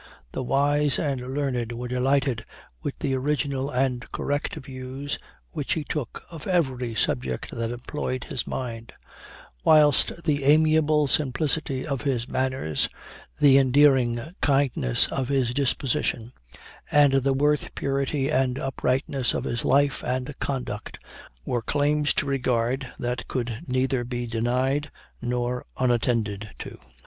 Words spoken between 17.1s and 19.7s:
the worth, purity, and uprightness of his